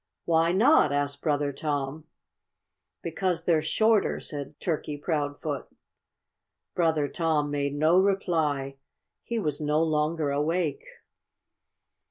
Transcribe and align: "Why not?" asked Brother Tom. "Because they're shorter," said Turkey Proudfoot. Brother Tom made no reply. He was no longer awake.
"Why 0.25 0.51
not?" 0.51 0.91
asked 0.91 1.21
Brother 1.21 1.53
Tom. 1.53 2.05
"Because 3.03 3.45
they're 3.45 3.61
shorter," 3.61 4.19
said 4.19 4.59
Turkey 4.59 4.97
Proudfoot. 4.97 5.67
Brother 6.73 7.07
Tom 7.07 7.51
made 7.51 7.75
no 7.75 7.99
reply. 7.99 8.77
He 9.21 9.37
was 9.37 9.61
no 9.61 9.83
longer 9.83 10.31
awake. 10.31 10.83